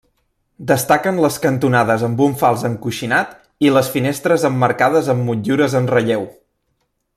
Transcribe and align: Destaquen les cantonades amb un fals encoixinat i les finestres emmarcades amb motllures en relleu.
Destaquen 0.69 1.19
les 1.25 1.35
cantonades 1.43 2.05
amb 2.07 2.23
un 2.29 2.33
fals 2.39 2.63
encoixinat 2.71 3.37
i 3.67 3.75
les 3.77 3.93
finestres 3.97 4.49
emmarcades 4.53 5.13
amb 5.15 5.25
motllures 5.29 5.81
en 5.83 5.95
relleu. 5.97 6.29